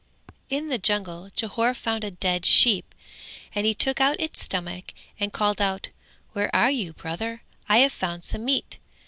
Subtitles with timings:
[0.49, 2.95] In the jungle Jhore found a dead sheep
[3.53, 5.89] and he took out its stomach and called out
[6.33, 8.79] "Where are you, brother, I have found some meat."